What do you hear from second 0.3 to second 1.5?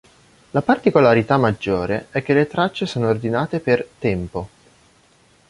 La particolarità